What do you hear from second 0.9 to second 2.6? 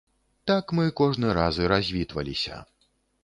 кожны раз і развітваліся.